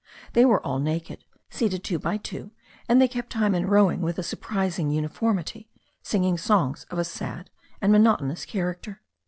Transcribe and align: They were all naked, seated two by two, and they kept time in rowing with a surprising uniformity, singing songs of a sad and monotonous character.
They 0.33 0.45
were 0.45 0.65
all 0.65 0.79
naked, 0.79 1.23
seated 1.51 1.83
two 1.83 1.99
by 1.99 2.17
two, 2.17 2.49
and 2.89 2.99
they 2.99 3.07
kept 3.07 3.29
time 3.29 3.53
in 3.53 3.67
rowing 3.67 4.01
with 4.01 4.17
a 4.17 4.23
surprising 4.23 4.89
uniformity, 4.89 5.69
singing 6.01 6.39
songs 6.39 6.85
of 6.89 6.97
a 6.97 7.03
sad 7.03 7.51
and 7.81 7.91
monotonous 7.91 8.43
character. 8.45 9.03